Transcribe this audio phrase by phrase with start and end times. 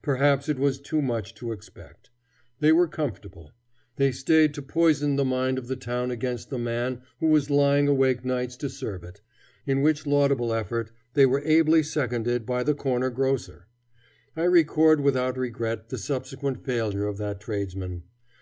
[0.00, 2.08] Perhaps it was too much to expect.
[2.58, 3.52] They were comfortable.
[3.96, 7.86] They stayed to poison the mind of the town against the man who was lying
[7.86, 9.20] awake nights to serve it;
[9.66, 13.66] in which laudable effort they were ably seconded by the corner grocer.
[14.34, 18.04] I record without regret the subsequent failure of that tradesman.